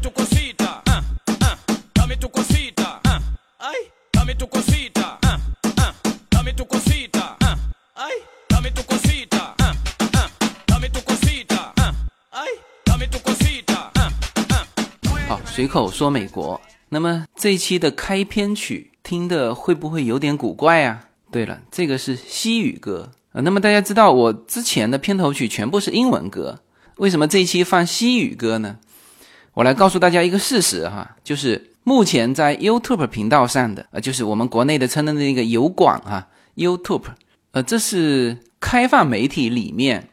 [0.00, 1.02] tu cosita, ah,
[1.42, 1.56] ah,
[1.94, 3.20] dame tu cosita, ah,
[3.58, 3.76] ay,
[4.12, 5.38] dame tu cosita, ah,
[5.76, 5.94] ah,
[6.30, 7.56] dame tu cosita, ah,
[7.94, 8.12] ay,
[8.48, 9.74] dame tu cosita, ah,
[10.14, 10.28] ah,
[10.66, 11.94] dame tu cosita, ah,
[12.32, 12.48] ay,
[12.84, 14.10] dame tu cosita, ah,
[14.50, 14.66] ah.
[15.28, 16.60] 好，随口说美国。
[16.88, 21.04] 那么这一期的开篇曲听的会不会有点古怪啊？
[21.30, 26.58] 对了，这个是西语歌、呃那么大家知道我之前的片头曲全部是英文歌，
[26.96, 28.78] 为什么这一期放西语歌呢？
[29.60, 37.02] 我来告诉大家一个事实哈，就是目前在 YouTube 频道上的，呃，就是我们国内的称的那个油管哈，YouTube，
[37.50, 40.08] 呃，这是开放媒体里面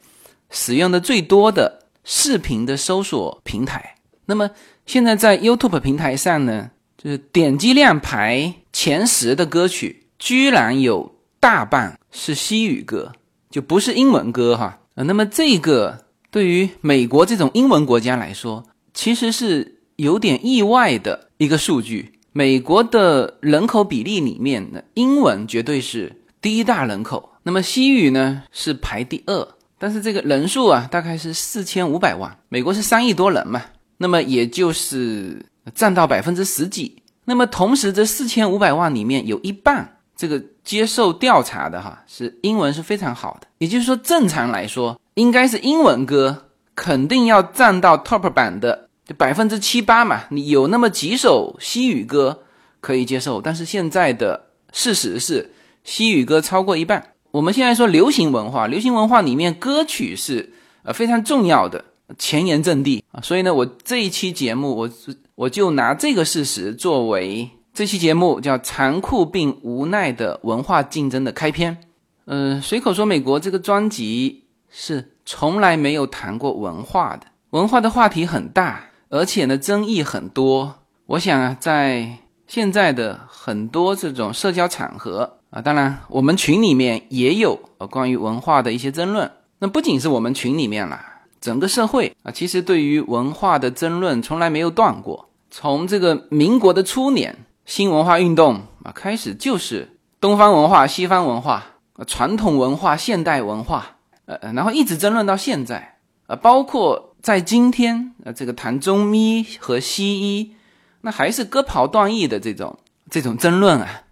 [0.49, 3.95] 使用的最多的视频的搜索平台。
[4.25, 4.51] 那么
[4.85, 13.13] 现在在 YouTube 平台上呢，就是点击量排前十的歌曲，居然有大半是西语歌，
[13.49, 14.79] 就不是英文歌哈。
[14.95, 18.65] 呃，那么这个对于美国这种英文国家来说，
[18.97, 22.13] 其实是有点意外的一个数据。
[22.31, 33.61] 美国的人口比例里面呢，英文绝对是第一大人口，那么西语呢是排第二，但是这个人数啊大概是四千五百万，美国是三亿多人嘛，
[33.97, 37.03] 那么也就是占到百分之十几。
[37.25, 48.86] 那么同时，这四千五百万里面有一半这个接受调查的哈是英文是非常好的，也就是说正常来说应该是英文歌肯定要占到 top 版的。
[49.07, 52.43] 就百分之七八嘛，你有那么几首西语歌
[52.81, 55.49] 可以接受，但是现在的事实是
[55.85, 57.13] 西语歌超过一半。
[57.31, 60.51] 我们现在说流行文化，流行文化里面歌曲是
[60.83, 61.85] 呃非常重要的
[62.17, 64.89] 前沿阵地啊，所以呢，我这一期节目我
[65.35, 71.77] 我就拿这个事实作为这期节目叫残酷并无奈的文化竞争的开篇。
[72.25, 78.83] 嗯、随口说美国这个专辑是从来没有谈过文化的，文化的话题很大。
[79.09, 80.75] 而且呢，争议很多。
[81.05, 89.31] 我想啊，在现在的很多这种社交场合啊，当然我们群里面也有呃关于文化的一些争论。
[89.59, 95.29] 那不仅是我们群里面啦，整个社会啊，其实对于文化的争论从来没有断过。
[95.49, 101.63] 从这个民国的初年，新文化运动啊开始，就是东方文化、西方文化、
[101.95, 103.95] 呃传统文化、现代文化，
[104.25, 105.95] 呃，然后一直争论到现在
[106.27, 107.05] 啊，包括。
[107.27, 110.53] 在今天，呃，这个谈中医和西医，
[111.01, 112.79] 那还是割袍断义的这种
[113.09, 114.03] 这种争论啊。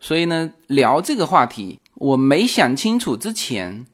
[0.00, 3.84] 所以呢，聊这个话题，我没想清楚之前，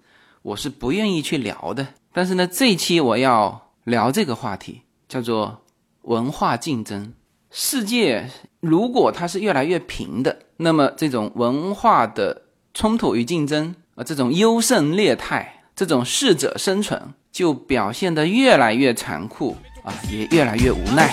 [0.42, 1.88] 我是不愿意去聊的。
[2.12, 5.64] 但是呢，这一期我要聊这个话题，叫做
[6.02, 7.12] 文化竞争。
[7.50, 8.30] 世界
[8.60, 12.42] 如果它是越来越平的，那么这种文化的
[12.74, 17.12] 冲突与竞争啊，这种优胜劣汰，这种适者生存。
[17.32, 21.10] 就表现得越来越残酷啊，也越来越无奈。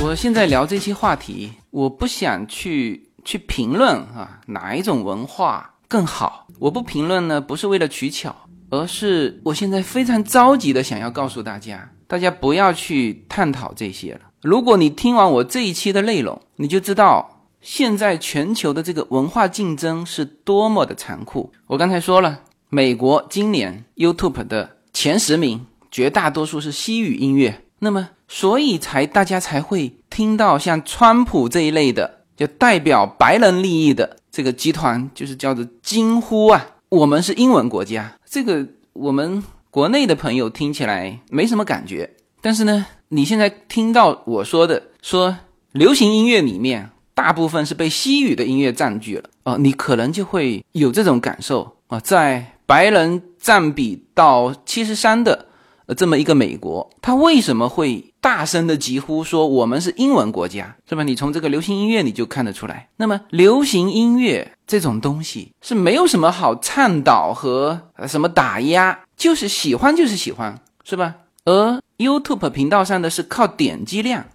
[0.00, 6.46] 我现在聊这期话题，我不想去去评论啊哪一种文化更好。
[6.60, 8.34] 我不评论呢，不是为了取巧，
[8.70, 14.20] 而是我现在非常着急的想要告诉大家，大家不要去探讨这些了。
[14.46, 21.52] 如果你听完我这一期的内容，你就知道现在全球的这个文化竞争是多么的残酷。
[21.66, 38.16] 我刚才说了，美国今年 YouTube 的前十名绝大多数是西语音乐，那么所以才大家才会听到像川普这一类的，就代表白人利益的这个集团，就是叫做惊呼啊，我们是英文国家。
[38.24, 39.42] 这个我们
[39.72, 42.08] 国内的朋友听起来没什么感觉，
[42.40, 42.86] 但是呢。
[43.08, 45.36] 你现在听到我说的，说
[45.72, 52.00] 流行音乐里面大部分是被西语的音乐占据了哦，你可能就会有这种感受啊。
[52.00, 55.46] 在白人占比到七十三的
[55.86, 61.04] 呃这么一个美国，他为什么会大声的疾呼说我们是英文国家，是吧？
[61.04, 62.88] 你从这个流行音乐你就看得出来。
[62.96, 71.14] 那么流行音乐这种东西是没有什么好倡导和什么打压，就是喜欢就是喜欢，是吧？
[71.44, 74.26] 而 YouTube 频道上的是靠点击量，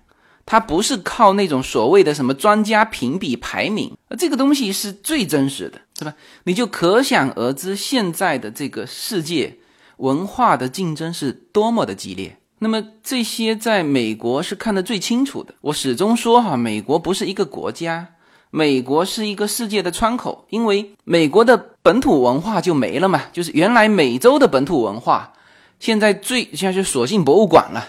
[0.46, 6.14] 它不是靠那种所谓的什么专家评比排名，而这个东西是最真实的，是吧？
[6.46, 9.58] 你就可想而知，现在的这个世界
[9.98, 12.38] 文化的竞争是多么的激烈。
[12.58, 15.54] 那么这些在美国是看得最清楚的。
[15.62, 18.08] 我始终说哈，美国不是一个国家，
[18.50, 25.34] 美国是一个世界的窗口，因为美国的本土文化就没了嘛，就是原来美洲的本土文化。
[25.82, 27.84] 现在最现在就索性博物馆了，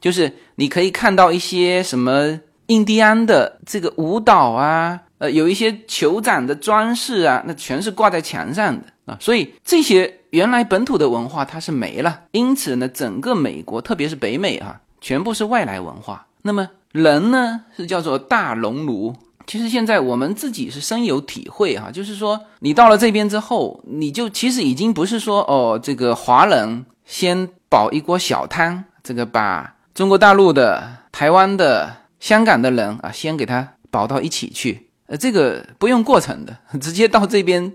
[0.00, 16.26] 就是你可以看到一些什么印第安的这个舞蹈啊，呃，有一些酋长的装饰啊，那全是挂在墙上的啊，所以这些原来本土的文化它是没了，因此呢，整个美国，特别是北美啊，全部是外来文化。
[16.40, 19.14] 那么人呢，是叫做大熔炉。
[19.46, 37.72] 其实现在我们自己是深有体会哈，就是说你到了这边之后，你就其实已经不是说哦，这个华人先煲一锅小汤，这个把中国大陆的、台湾的、香港的人啊，先给他煲到一起去，呃，这个不用过程的， 直接到这边，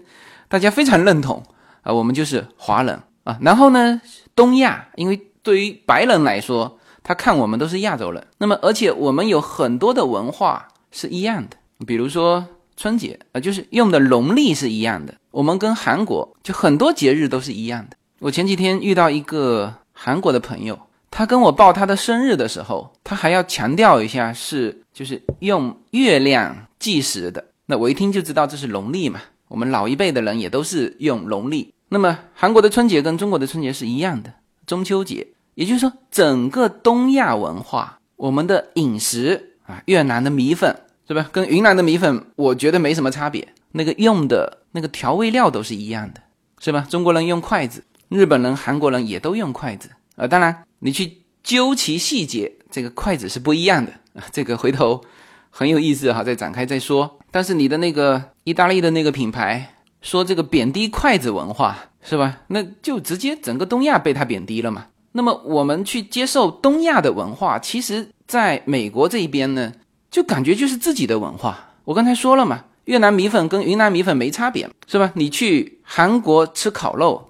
[0.48, 1.44] 大家非常认同
[1.82, 3.38] 啊，我们就是华人啊。
[3.42, 4.02] 然后呢，
[4.36, 11.58] 东亚，因为对于白人来说，他看我们都是亚洲人，那么而且我们有很多的文化是一样的。
[11.86, 15.14] 比如说春节啊，就是用的农历是一样的。
[15.32, 17.96] 我们跟韩国就很多节日都是一样的。
[18.20, 20.78] 我前几天遇到一个韩国的朋友，
[21.10, 27.46] 他跟我报他的生日的时候，他还要强调一下是就是用月亮计时的。
[27.66, 29.22] 那我一听就知道这是农历嘛。
[29.48, 31.74] 我们老一辈的人也都是用农历。
[31.88, 34.34] 那么韩国的春节跟中国的春节是一样的，
[34.68, 35.28] 中秋节。
[35.56, 40.76] 也就是说，整个东亚文化，我们的饮食啊，越南的米粉。
[41.08, 41.28] 是吧？
[41.32, 43.48] 跟云南的米粉，我觉得没什么差别。
[43.72, 46.22] 那个用的那个调味料都是一样的，
[46.60, 46.86] 是吧？
[46.88, 50.28] 中国人用筷子，日本人、韩国人也都用筷子啊。
[50.28, 54.26] 当然，你去究其细节，这个筷子是不一样的啊。
[54.32, 55.02] 这个回头
[55.50, 57.20] 很有意思哈，再展开再说。
[57.32, 62.40] 但是你的那个意大利的那个品牌说这个贬低筷子文化，是吧？
[62.48, 64.88] 那就直接整个东亚被他贬低了嘛。
[65.12, 69.72] 那么我们去接受东亚的文化，其实在美国这一边呢？
[70.12, 71.74] 就感觉就是自己的文化。
[71.84, 75.12] 我刚才说了嘛，越南米粉跟云南米粉没差别，是吧？
[75.14, 77.29] 你去韩国吃烤肉，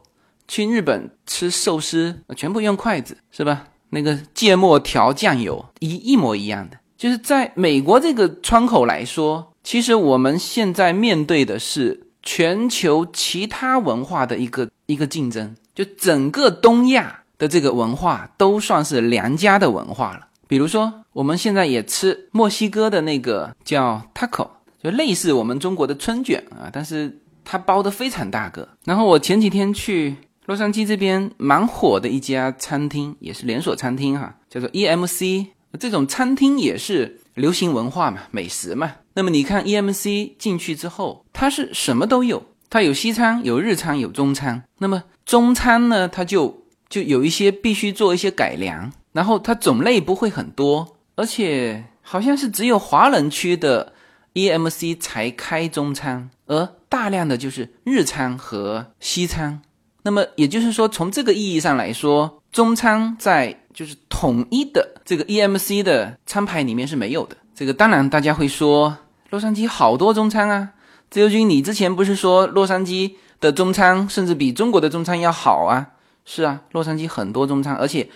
[0.49, 3.67] 去日本吃寿司，全部用筷子，是吧？
[3.91, 6.77] 那个芥末调酱油一一模一样的。
[6.97, 20.27] 就是在美国这个窗口来说，其实我们现在面对的是全球其他文化的一个一个竞争，就整个东亚的这个文化都算是良家的文化了。
[20.47, 24.49] 比如说，我们现在也吃墨西哥的那个叫 taco，
[24.83, 28.67] 就类似我们中国的春卷啊，但是它包的非常大个。
[28.83, 30.17] 然后我前几天去
[30.49, 35.45] 洛杉矶这边蛮火的一家餐厅，也是连锁餐厅哈，叫做 EMC。
[35.79, 38.93] 这种餐厅也是流行文化嘛，美食嘛。
[39.13, 44.63] 那么你看 EMC 进去之后，它是什么都有，它有西餐、有日餐、有中餐。
[44.79, 48.91] 那么中餐呢，它就就有一些必须做一些改良。
[49.11, 53.93] 然后它种类不会很多，而且好像是只有华人区的
[54.33, 59.61] EMC 才开中餐，而大量的就是日餐和西餐。
[60.09, 67.37] 那么也就是说，从这个意义上来说，中餐在就是统一的这个 EMC 的餐牌里面是没有的。
[67.53, 68.97] 这个当然大家会说，
[69.29, 70.71] 洛杉矶好多中餐啊。
[71.11, 75.89] 自由军，你之前不是说洛杉矶的中餐甚至比中国的中餐要好啊？
[76.25, 78.09] 是啊，洛杉矶很多中餐，而且。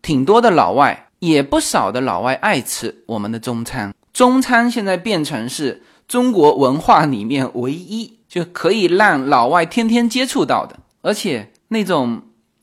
[0.00, 3.92] 挺多的老外，也不少的老外爱吃我们的中餐。
[4.12, 10.78] 中餐现在变成是中国文化里面唯一就可以让老外天天接触到的，
[11.08, 12.20] 而且那种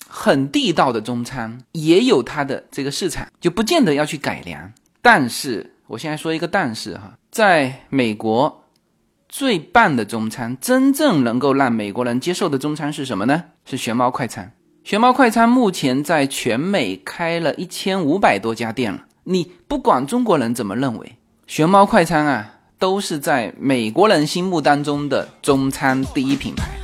[0.07, 4.71] 很地道的中餐也有它的这个市场，就不见得要去改良。
[5.01, 8.65] 但是我现在说一个但是哈，在美国
[9.27, 13.45] 最棒的中餐，真正能够让美国人接受的中餐是什么呢？
[13.65, 14.51] 是熊猫快餐。
[14.83, 19.05] 熊猫快餐目前在全美开了一千五百多家店了。
[19.23, 26.74] 你不管中国人怎么认为，熊猫快餐啊，都是在美国人心目当中的中餐第一品牌。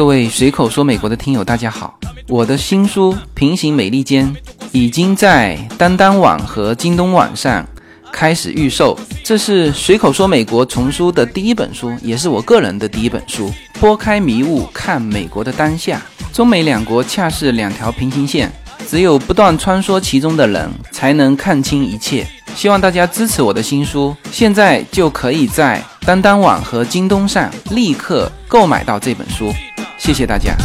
[0.00, 1.94] 各位随口说美国的听友，大家好，
[2.26, 4.26] 我的新书《平行美利坚》
[4.72, 7.62] 已经在当当网和京东网上。
[8.10, 13.52] 开始预售，这是随口说美国丛书的第一本书，也是我个人的第一本书。
[13.78, 16.00] 拨开迷雾，看美国的当下。
[16.32, 18.50] 中美两国恰是两条平行线，
[18.88, 22.26] 只有不断穿梭其中的人，才能看清一切。
[22.56, 29.52] 希望大家支持我的新书，现在就可以在当当网和京东上立刻购买到这本书。
[30.00, 30.56] 谢谢大家。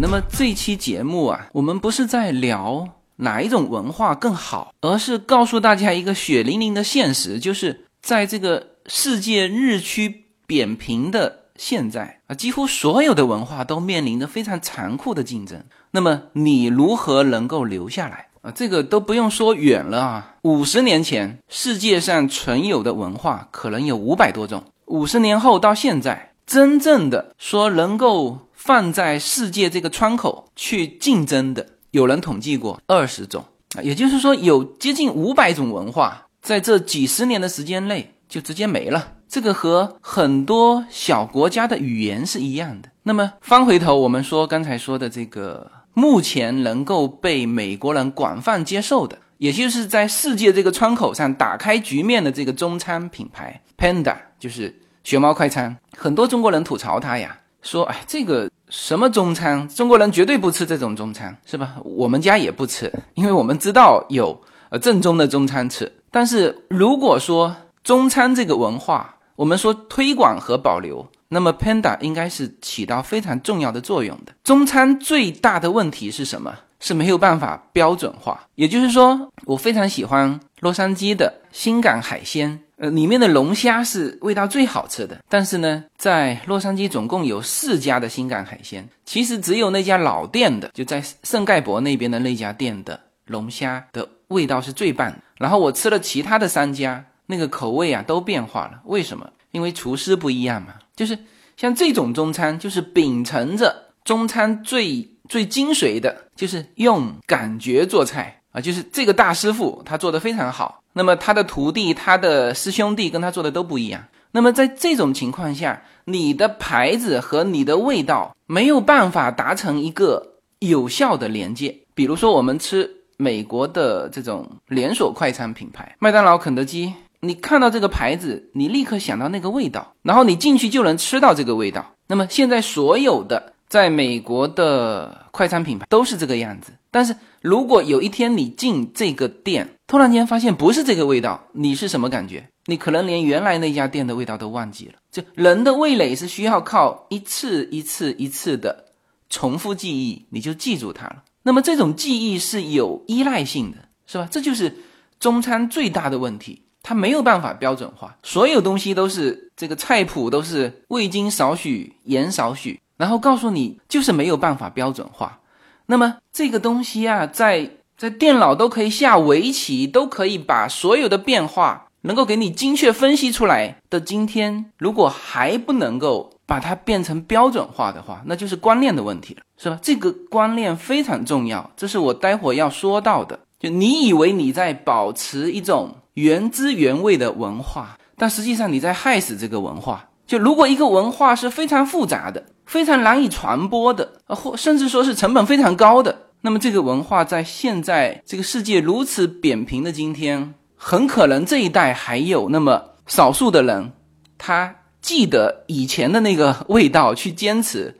[0.00, 15.64] 那么这期节目啊，我们不是在聊哪一种文化更好，而是告诉大家一个血淋淋的现实，就是在这个世界日趋扁平的现在啊，几乎所有的文化都面临着非常残酷的竞争。
[15.90, 18.52] 那么你如何能够留下来啊？
[18.54, 28.38] 这个都不用说远了啊，五十年前世界上存有的文化可能有五百多种，五十年后到现在，真正的说能够。
[28.56, 33.44] 放在世界这个窗口去竞争的，有人统计过二十种
[33.76, 39.16] 啊，也就是说有接近五百种文化在这几十年的时间内就直接没了。
[39.28, 42.88] 这个和很多小国家的语言是一样的。
[43.02, 54.74] 那么翻回头，我们说刚才说的这个，目前能够被美国人广泛接受的，也就是在世界这个窗口上打开局面的这个中餐品牌 Panda，就是
[55.04, 55.76] 熊猫快餐。
[55.96, 61.76] 很多中国人吐槽它呀，说哎，这个什么中餐，中国人绝对不吃这种中餐，是吧？
[61.84, 65.90] 我们家也不吃，因为我们知道有呃正宗的中餐吃。
[66.10, 74.32] 但是如果说中餐这个文化，我们说推广和保留，那么 Panda 应该是起到非常重要的作用的。
[74.44, 76.54] 中餐最大的问题是什么？
[76.78, 78.46] 是没有办法标准化。
[78.54, 85.18] 也就是说，我非常喜欢洛杉矶的新港海鲜，呃，里面的龙虾是味道最好吃的。
[85.28, 95.18] 但是呢，在洛杉矶总共有四家的新港海鲜，其实只有那家老店的，就在圣盖博那边的那家店的龙虾的味道是最棒的。
[95.38, 97.04] 然后我吃了其他的三家。
[97.26, 99.26] 那个口味啊都变化了，为什么？
[99.50, 100.74] 因为厨师不一样嘛。
[100.96, 101.18] 就是
[101.56, 103.74] 像这种中餐，就是秉承着
[104.04, 108.60] 中餐最最精髓的，就是用感觉做菜啊。
[108.60, 114.04] 就是这个大师傅他做的非常好，那么他的徒弟、他的师兄弟跟他做的都不一样。
[114.32, 121.76] 那么在这种情况下，你的牌子和你的味道没有办法达成一个有效的连接。
[121.94, 126.92] 比如说我们吃美国的这种连锁快餐品牌，麦当劳、肯德基。
[127.24, 131.94] 你看到这个牌子，你立刻想到那个味道，然后你进去就能吃到这个味道。
[132.06, 136.72] 那么现在所有的在美国的快餐品牌都是这个样子。
[136.90, 142.48] 但是如果有一天你进这个店，突然间发现不是这个味道，你是什么感觉？
[142.66, 144.94] 你可能连原来那家店的味道都忘记了。
[145.10, 148.86] 就人的味蕾是需要靠一次一次一次的
[149.28, 151.24] 重复记忆，你就记住它了。
[151.42, 154.28] 那么这种记忆是有依赖性的，是吧？
[154.30, 154.78] 这就是
[155.20, 156.62] 中餐最大的问题。
[156.86, 165.40] 它没有办法标准化，所有东西都是这个菜谱都是味精少许，盐少许，然后告诉你就是没有办法标准化。
[165.86, 179.78] 那么这个东西啊，在在电脑都可以下围棋，都可以把所有的变化能够给你精确分析出来的今天，如果还不能够把它变成标准化的话，那就是观念的问题了，是吧？
[179.80, 183.40] 这个观念非常重要，这是我待会要说到的。
[183.58, 185.96] 就你以为你在保持一种。
[186.14, 190.08] 原汁原味的文化，但实际上你在害死这个文化。
[190.26, 203.92] 就如果一个文化是非常复杂的、非常难以传播的，或甚至说是成本非常高的，那么这个文化在现在这个世界如此扁平的今天，很可能这一代还有那么少数的人，
[204.38, 207.94] 他记得以前的那个味道去坚持，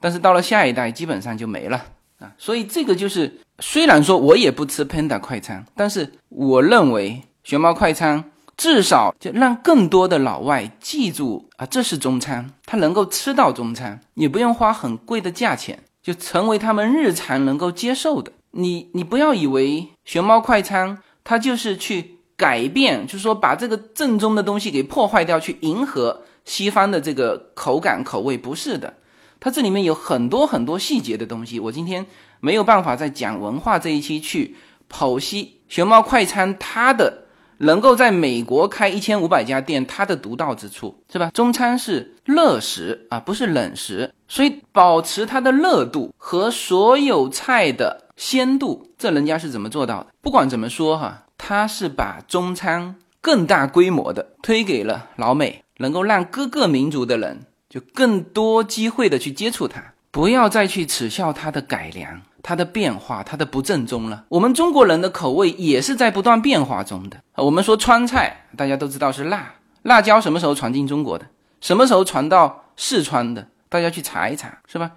[0.00, 1.82] 但是到了下一代基本上就没了
[2.18, 2.30] 啊。
[2.36, 7.22] 所以这个就是，虽然说我也不吃 Panda 快餐，但是我认为。
[7.44, 18.32] 熊猫快餐至少就让更多的老外记住啊，这是中餐，他能够吃到中餐，你不用花很贵的价钱，就成为他们日常能够接受的。
[18.52, 28.94] 你你不要以为熊猫快餐它就是去改变，就是说把这个正宗的东西给破坏掉，去迎合西方的这个口感口味，不是的。
[29.38, 32.06] 它这里面有很多很多细节的东西，我今天
[32.40, 34.56] 没有办法在讲文化这一期去
[34.90, 37.23] 剖析熊猫快餐它的。
[37.58, 41.30] 能够在美国开一千五百家店，它的独到之处是吧？
[41.34, 50.08] 中餐是热食啊，不是冷食，所以保持它的热度和所有菜的鲜度，这人家是怎么做到的？
[50.20, 62.22] 不管怎么说哈，他是把中餐更大规模的推给了老美，能够让各个民族的人就更多机会的去接触它，不要再去耻笑它的改良。
[62.44, 64.26] 它的变化，它的不正宗了。
[64.28, 67.16] 我们中国人的口味也是在不断变化中的。
[67.36, 71.26] 我们说川菜，大家都知道是辣，辣椒什么时候传进中国的？
[71.62, 73.48] 什么时候传到四川的？
[73.70, 74.92] 大家去查一查，是吧？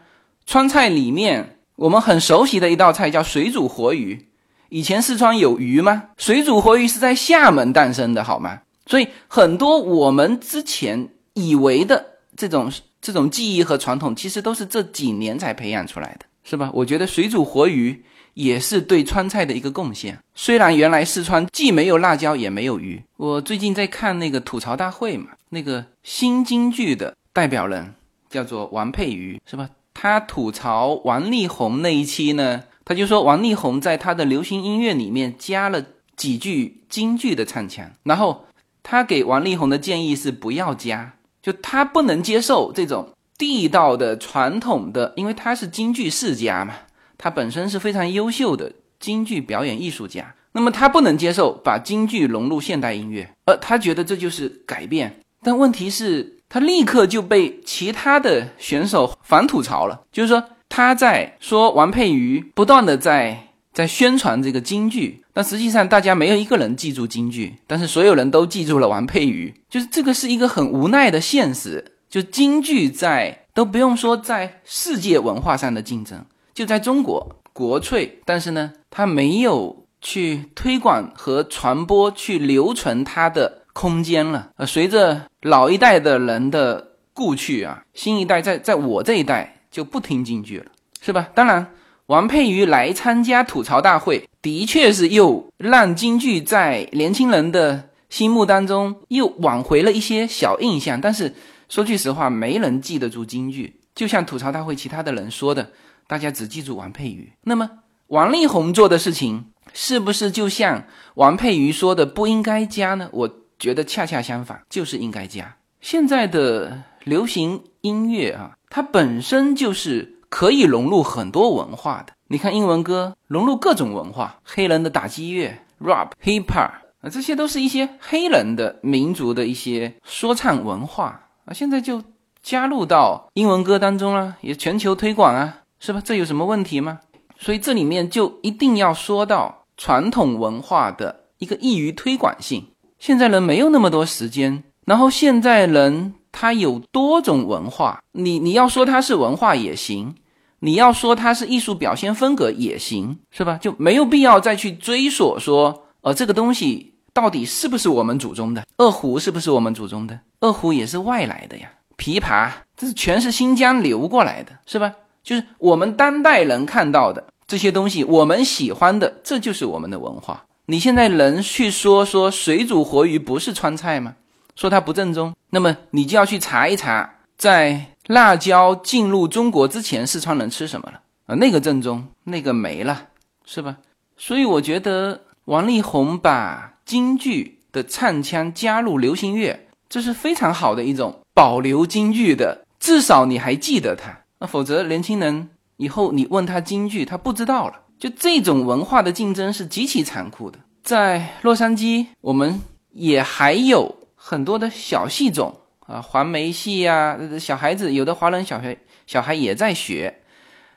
[0.46, 4.28] 川菜里面我们很熟悉的一道菜叫水煮活鱼。
[4.68, 6.10] 以前四川有鱼吗？
[6.18, 8.60] 水煮活鱼是在厦门诞生的，好吗？
[8.86, 12.70] 所以很多我们之前以为的这种
[13.02, 16.26] 这种记忆和传统，其实都是这几年才培养出来的。
[16.50, 16.72] 是吧？
[16.74, 20.18] 我觉得水煮活鱼也是对川菜的一个贡献。
[20.34, 23.04] 虽然原来四川既没有辣椒也没有鱼。
[23.18, 27.94] 我最近在看那个吐槽大会嘛，那个新京剧的代表人
[28.30, 29.70] 叫做王佩瑜，是吧？
[29.94, 35.84] 他吐槽王力宏那一期呢，他就说王力宏在他的流行音乐里面加了
[36.16, 38.46] 几句京剧的唱腔，然后
[38.84, 43.10] 他给王力宏的建议是不要加，就他不能接受这种。
[43.38, 46.74] 地道的、传统的，因为他是京剧世家嘛，
[47.18, 50.34] 他本身是非常优秀的京剧表演艺术家。
[50.54, 55.20] 那么他不能接受把京剧融入现代音乐，而他觉得这就是改变。
[55.44, 71.94] 但问题是，他立刻就被其他的选手反吐槽了，就是说他在说王佩瑜不断的在在宣传这个京剧，但实际上大家没有一个人记住京剧，但是所有人都记住了王佩瑜，就是这个是一个很无奈的现实。
[72.10, 76.24] 就京剧在都不用说在世界文化上的竞争，
[76.54, 84.52] 就在中国国粹，但是呢，它没有去推广和传播、去留存它的空间了。
[84.56, 90.72] 呃，随着老一代的人的故去啊，新一代在在我这一代就不听京剧了，
[91.02, 91.28] 是吧？
[91.36, 91.74] 当然，
[92.06, 101.34] 王佩瑜来参加吐槽大会，的确是又让京剧在年轻人的心目当中又挽回了一些小印象，但是。
[101.70, 103.82] 说句实话，没人记得住京剧。
[103.94, 105.72] 就像吐槽大会其他的人说的，
[106.08, 107.34] 大家只记住王佩瑜。
[107.44, 107.70] 那么
[108.08, 113.10] 王力宏做的事情，是不是就像王佩瑜说的不应该加呢？
[113.12, 115.58] 我觉得恰恰相反，就是应该加。
[115.82, 122.14] 现在的流行音乐啊，它本身就是可以融入很多文化的。
[122.28, 126.72] 你看英文歌融入各种文化，黑人的打击乐、rap、hip hop
[127.02, 131.27] 啊，这些都是一些黑人的民族的一些说唱文化。
[131.48, 132.04] 啊，现在就
[132.44, 136.02] 加入到英文歌当中了，也全球推广啊，是吧？
[136.04, 137.00] 这有什么问题吗？
[137.40, 142.68] 所以这里面就一定要说到传统文化的一个易于推广性。
[143.00, 150.16] 现在人没有那么多时间，然后现在人他有多种文化，你你要说它是文化也行，
[150.60, 153.58] 你要说它是艺术表现风格也行，是吧？
[153.58, 156.96] 就没有必要再去追索说，呃，这个东西。
[157.18, 159.18] 到底是不是我们祖宗的二胡？
[159.18, 160.72] 是不是我们祖宗的二胡？
[160.72, 161.68] 也是外来的呀。
[161.98, 164.94] 琵琶，这是全是新疆流过来的，是吧？
[165.24, 170.46] 就是我们当代人看到的这些东西，我们喜欢的，这就是我们的文化。
[170.68, 174.14] 你现在能去说说水煮活鱼不是川菜吗？
[174.56, 181.34] 说它不正宗，那么你就要去查一查，在辣椒进入中国之前，四川人吃什么了啊？
[181.34, 183.08] 那个正宗，那个没了，
[183.44, 183.78] 是吧？
[184.16, 186.76] 所以我觉得王力宏把。
[186.88, 194.18] 京剧的唱腔加入流行乐，这是非常好的一种保留京剧的，至少你还记得它。
[194.40, 197.74] 那否则年轻人以后你问他京剧，他不知道了。
[198.00, 200.58] 就这种文化的竞争是极其残酷的。
[200.82, 202.62] 在洛杉矶，我们
[202.94, 205.54] 也还有很多的小戏种
[205.86, 210.22] 啊，黄梅戏呀，小孩子有的华人小孩小孩也在学，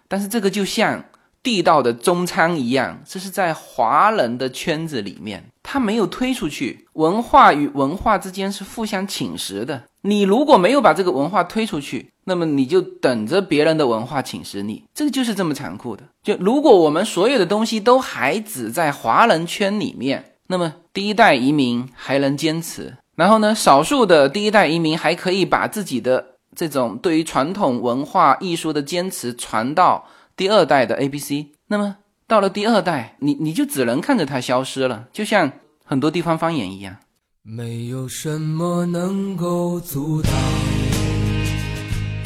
[0.08, 1.04] 但是这个就像。
[1.42, 6.86] 地道的中餐一样，这是在华人的圈子里面，他没有推出去。
[6.94, 9.84] 文化与文化之间是互相侵蚀的。
[10.02, 14.84] 你如果没有把这个文化推出去，那么你就等着别人的文化侵蚀你。
[14.94, 16.02] 这个就是这么残酷的。
[16.22, 30.06] 就如果我们所有的东西都还只在华人圈里面，那么第一代移民还能坚持，然后呢，少数的第一代移民还可以把自己的这种对于传统文化艺术的坚持传到。
[30.40, 35.52] 第二代的 A B C，那么到了第二代，你你就只能看着它消失了，就像
[35.84, 36.96] 很多地方方言一样。
[37.42, 40.32] 没有什么能够阻挡，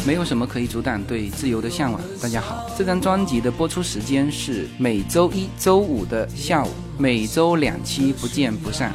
[0.07, 2.01] 没有什么可以阻挡对自由的向往。
[2.23, 8.95] 大家好，这张专辑的播出时间是每周一周五的下午，每周两期，不见不散。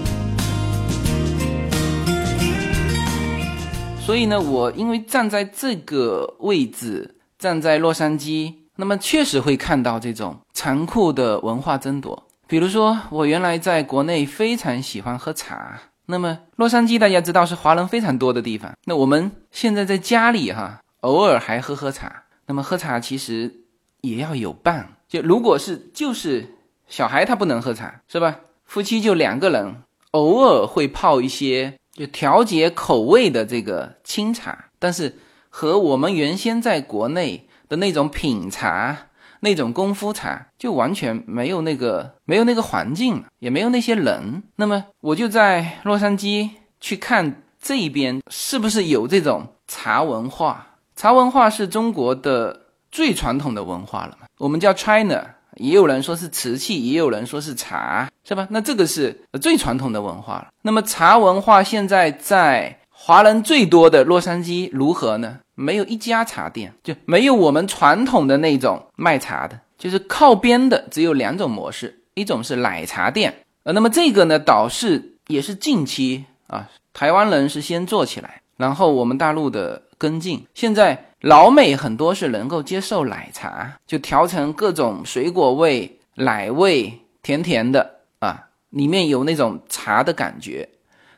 [4.11, 12.21] 所以呢，我因为站在这个位置，站在洛杉矶，那么确实会看到这种残酷的文化争夺。
[12.45, 22.23] 比如说，我原来在国内非常喜欢喝茶，那么洛杉矶大家知道是华人非常多的地方，那我们现在在家里哈，偶尔还喝喝茶。
[22.47, 23.61] 那么喝茶其实
[24.01, 26.53] 也要有伴，就如果是就是
[26.89, 28.41] 小孩他不能喝茶，是吧？
[28.65, 29.73] 夫妻就两个人，
[30.11, 35.17] 偶尔会泡一些就调节口味的这个清茶，但是
[35.49, 38.97] 和我们原先在国内的那种品茶、
[39.41, 44.43] 那种功夫茶就完全没有那个没有那个环境了，也没有那些人。
[44.55, 46.49] 那么我就在洛杉矶
[46.79, 50.77] 去看这边是不是有这种茶文化。
[50.95, 54.27] 茶文化是中国的最传统的文化了嘛？
[54.37, 55.35] 我们叫 China。
[55.57, 58.47] 也有人说是瓷器，也有人说是茶，是吧？
[58.49, 60.47] 那这个是最传统的文化了。
[60.61, 65.39] 那么茶文化现在在华人最多的洛杉矶如何呢？
[65.55, 73.33] 没有一家茶店，就没有我们传统的那种卖茶的，就是靠边的只有两种模式，一种是奶茶店，
[73.63, 81.10] 呃，那么这个呢，倒是也是近期啊，台湾人是先做起来，然后我们大陆的跟进，现在。
[81.21, 90.67] 老美很多是能够接受奶茶，就调成各种水果味、奶味，甜甜的啊，里面有那种茶的感觉。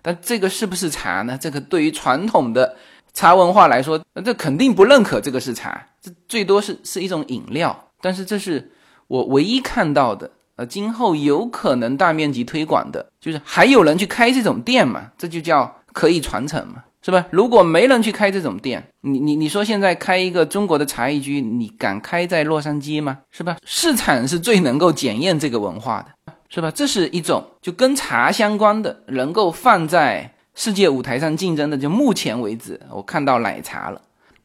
[0.01, 1.37] 但这个是不是茶呢？
[1.39, 2.75] 这个对于传统的
[3.13, 7.87] 茶文化来说，那这肯定不认可这个是茶，这最多是是一种饮料。
[8.01, 8.73] 但是这是
[9.07, 15.11] 我唯一看到的，呃，今后有可能大面积推广的，就是还有人去开这种店嘛？
[15.17, 16.84] 这就叫可以传承嘛？
[17.01, 17.25] 是吧？
[17.32, 23.19] 如果没人去开这种店，你你你说现在开一个中国的茶艺居，你敢开在洛杉矶吗？
[23.29, 23.58] 是吧？
[23.65, 26.71] 市场是最能够检验这个文化的，是吧？
[26.71, 31.77] 这是一种就跟茶相关的，能够放在世界舞台上竞争的。
[31.77, 34.01] 就目前为止，我看到奶茶了，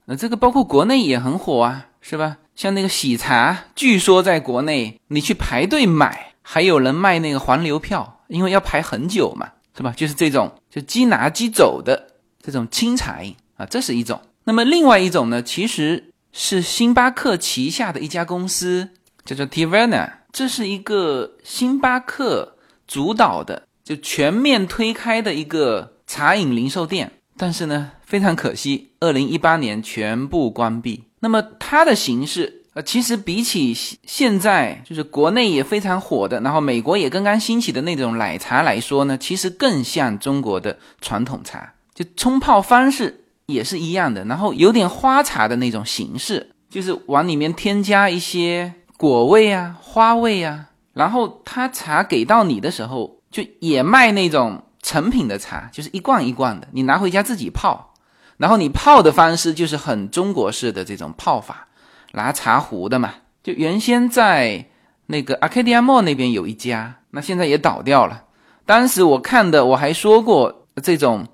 [0.07, 2.39] 那这个包括国内也很火啊，是吧？
[2.57, 9.95] 像那个喜茶，据说在国内你去排队买，还有人卖那个黄牛票，因为要排很久嘛，是吧？
[9.97, 12.09] 就是这种就即拿即走的。
[12.41, 14.21] 这种清茶饮啊，这是一种。
[14.45, 18.89] 那么另外一种呢，其实是星巴克旗下的一家公司，
[19.25, 20.11] 叫做 Tivana。
[20.33, 27.13] 这是一个星巴克主导的，就全面推开的一个茶饮零售店。
[27.37, 31.05] 但是呢，非常可惜，二零一八年全部关闭。
[31.21, 41.73] 那么它的形式，其实比起现在就是国内也非常火的，然后美国也刚刚兴起的那种奶茶来说呢，其实更像中国的传统茶。
[41.95, 57.95] 就冲泡方式也是一样的，然后有点花茶的那种形式，就是往里面添加一些果味啊、花味啊，然后他茶给到你的时候，就也卖那种成品的茶，就是一罐一罐的，你拿回家自己泡，
[58.37, 61.67] 然后你泡的方式就是很中国式的这种泡法，
[62.13, 63.15] 拿茶壶的嘛。
[63.43, 64.67] 就原先在
[65.07, 68.25] 那个 Arcadia Mall 那边有一家，那现在也倒掉了。
[68.67, 71.27] 当时我看的，我还说过这种。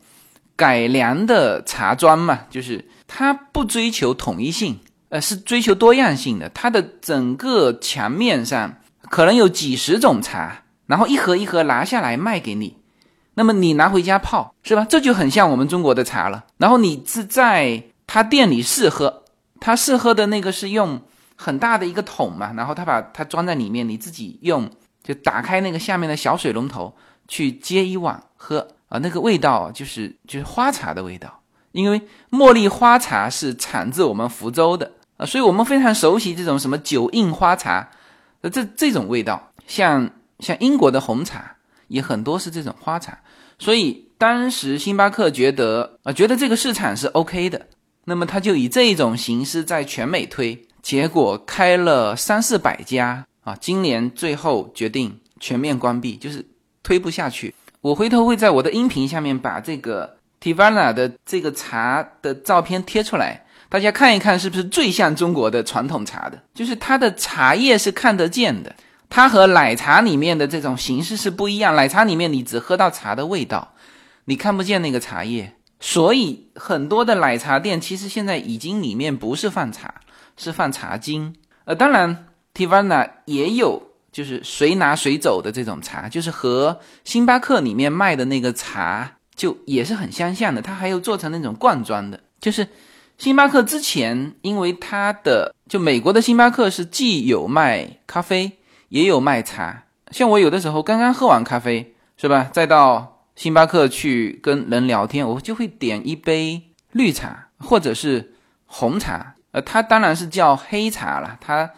[0.56, 6.48] 改良的茶庄嘛，就是它不追求统一性，呃，是追求多样性的。
[6.50, 8.76] 它的整个墙面上
[9.10, 12.76] 可能有几十种茶，然后一盒一盒拿下来卖给你，
[13.34, 14.86] 那么你拿回家泡，是吧？
[14.88, 16.44] 这就很像我们中国的茶了。
[16.56, 19.23] 然后你是在他店里试喝，
[19.64, 21.00] 他试喝的那个是用
[21.36, 24.70] 很大的一个桶嘛，然后他把它装在里面，你自己用
[25.02, 26.94] 就打开那个下面的小水龙头
[27.26, 28.68] 去接一碗喝。
[28.90, 31.40] 啊，那个味道就是就是花茶的味道，
[31.72, 37.88] 因为茉莉花茶是产自我们福州的啊，所以我们非常熟悉这种什么九印花茶，
[38.42, 41.56] 呃，这这种味道，像像英国的红茶
[41.88, 43.18] 也很多是这种花茶，
[43.58, 47.66] 所以当时星巴克觉得啊，觉得这个市场是 OK 的，
[48.04, 56.44] 那么他就以这一种形式在全美推，结果开了三四百家啊，今年最后决定全面关闭，就是
[56.82, 57.54] 推不下去。
[57.80, 66.42] 我回头会在我的音频下面把这个 Tivana 的这个茶的照片贴出来，大家看一看是不是最像中国的传统茶的？
[66.54, 68.74] 就是它的茶叶是看得见的，
[69.10, 71.76] 它和奶茶里面的这种形式是不一样。
[71.76, 73.74] 奶茶里面你只喝到茶的味道，
[74.26, 80.00] 你看不见那个茶叶，所以很多的奶茶店其实现在已经里面不是放茶，
[80.38, 81.36] 是放茶精。
[81.66, 83.90] 呃，当然 Tivana 也有。
[84.14, 90.62] 就是谁拿谁走的这种茶，就是和星巴克里面卖的那个茶就也是很相像的。
[90.62, 92.20] 它还有做成那种罐装的。
[92.40, 92.68] 就是
[93.18, 98.52] 星巴克之前，因为它的就美国的星巴克是既有卖咖啡，
[98.88, 99.82] 也有卖茶。
[100.12, 102.48] 像我有的时候刚刚喝完咖啡，是吧？
[102.52, 108.34] 再到星巴克去跟人聊天，我就会点一杯绿茶或者是
[108.66, 109.34] 红茶。
[109.52, 111.70] 呃，它当然是叫黑茶了，它。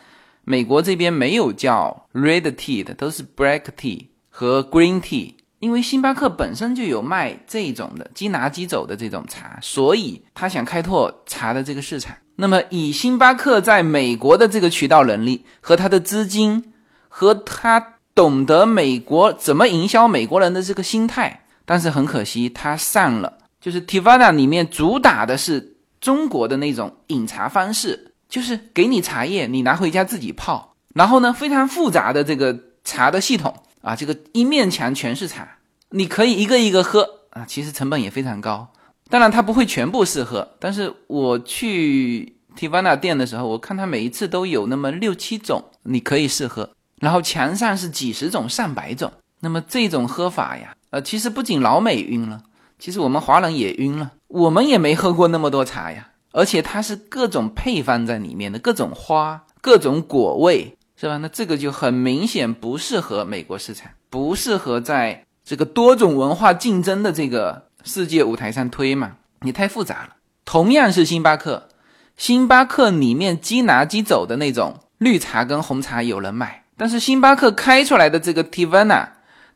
[0.48, 12.14] 美国这边没有叫 red tea 的，都是 black tea 和 green tea，因为星巴克本身就有卖这种的即拿即走的这种茶，所以他想开拓茶的这个市场。
[12.36, 16.72] 那么以星巴克在美国的这个渠道能力和他的资金，
[17.08, 23.36] 和他懂得美国怎么营销美国人的这个心态，但是很可惜它散了。
[23.60, 33.54] 就是 Tivana 里面主打的是中国的那种饮茶方式，就是给你茶叶，你拿回家自己泡，然后呢非常复杂的这个茶的系统。
[33.82, 35.46] 啊，这个一面墙全是茶，
[35.90, 38.68] 你可以一个一个喝啊，其实成本也非常高。
[39.08, 46.68] 当然，它不会全部试喝，但是我去 Tivana 店的时候，我看它每一次都有那么六七种你可以试喝，
[47.00, 49.12] 然后墙上是几十种、上百种。
[49.38, 52.42] 那么这种喝法呀，呃，其实不仅老美晕了，
[52.78, 56.08] 其实我们华人也晕了，我们也没喝过那么多茶呀。
[56.32, 60.72] 而且它是各种配方在里面的，各种花、各种果味。
[60.98, 61.18] 是吧？
[61.18, 69.16] 那这个就很明显不适合美国市场，不适合在这个多种文化竞争的这个世界舞台上推嘛？
[69.42, 70.16] 你太复杂了。
[70.46, 71.68] 同样是星巴克，
[72.16, 79.08] 星巴克里面即拿即走的那种绿茶跟红茶有人买，但是星巴克开出来的这个 Tivana，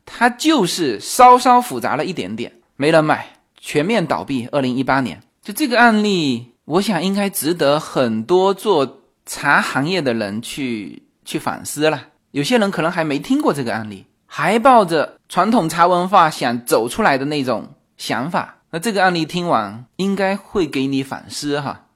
[0.05, 3.27] 它就是稍稍复杂了一点点，没人买，
[3.59, 4.47] 全面倒闭。
[4.53, 11.03] 二零一八年，就这个案例，我想应该值得很多做茶行业的人去。
[11.23, 18.57] 去反思了，有些人可能还没听过这个案例，还抱着传统茶文化想走出来的那种想法。
[18.71, 21.87] 那这个案例听完，应该会给你反思哈。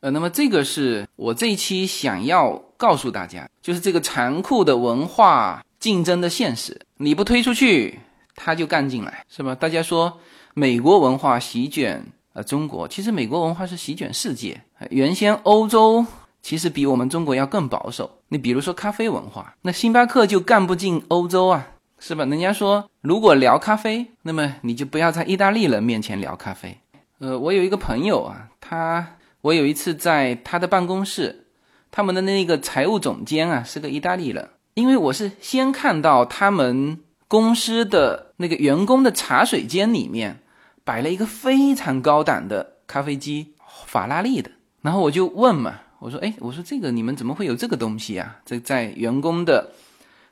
[0.00, 6.80] 呃，那么这个是我这一期想要告诉大家，就是这个残酷的文化竞争的现实。
[7.02, 7.98] 你不推出去，
[8.36, 9.54] 他就干进来，是吧？
[9.54, 10.20] 大家说
[10.52, 14.60] 美国文化席卷呃中国，其实美国文化是席卷世界。
[14.90, 16.04] 原先欧洲。
[16.42, 18.10] 其实比我们中国要更保守。
[18.28, 22.24] 你比如说咖啡文化，那星巴克就干不进欧洲啊，是吧？
[22.24, 26.78] 人家说，如果聊咖啡，那么你就不要在意大利人面前聊咖啡。
[27.18, 31.44] 呃，我有一个朋友啊，他我有一次在他的办公室，
[31.90, 34.48] 他们的那个财务总监啊是个意大利人，
[34.80, 40.40] 因为我是先看到他们公司的那个员工的茶水间里面
[40.84, 43.52] 摆了一个非常高档的咖啡机，
[43.86, 44.50] 法拉利的，
[44.82, 45.80] 然后我就问嘛。
[45.98, 48.38] 我说，哎，我说这个你们怎么会有这个东西啊？
[48.46, 49.70] 这在员工的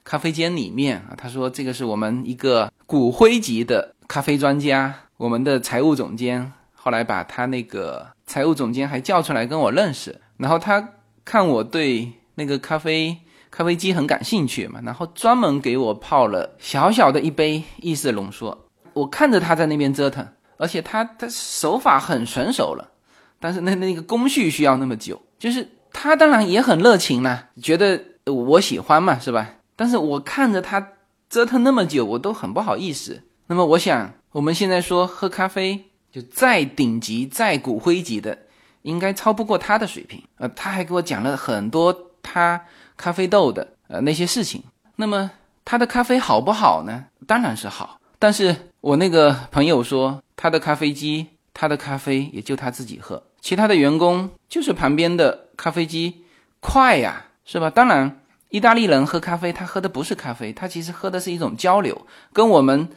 [0.02, 1.14] 咖啡间里面啊？
[1.14, 13.18] 他说这个是我们一个骨灰级的咖啡专家，我们的财务总监后来把他那个财务总监还叫出来跟我认识，然后他看我对那个咖啡
[13.50, 18.66] 咖啡机很感兴趣嘛，然后专门给我泡了小小的一杯意式浓缩。
[18.92, 22.90] 我看着他在那边折腾，而且他的手法很纯熟了，
[23.38, 25.20] 但是那那个工序需要那么久。
[25.38, 29.48] 就是他当然也很热情啦，觉得我喜欢嘛，是吧？
[29.76, 30.94] 但是我看着他
[31.30, 33.22] 折腾那么久，我都很不好意思。
[33.46, 38.36] 那么我想，我们现在说喝咖啡，就再顶级、再骨灰级的，
[38.82, 40.22] 应该超不过他的水平。
[40.38, 42.60] 呃，他还给我讲了很多他
[42.98, 44.62] 咖啡豆的呃那些事情。
[44.96, 45.30] 那么
[45.64, 47.06] 他的咖啡好不好呢？
[47.26, 47.98] 当然是好。
[48.18, 53.22] 但是我那个朋友说，他的咖啡机，他的咖啡也就他自己喝。
[53.40, 56.24] 其他的员工就是旁边的咖啡机
[56.60, 57.70] 快呀，是吧？
[57.70, 62.88] 当然，意大利人喝咖啡，他喝的不是咖啡，他其实喝的是一种交流，跟我们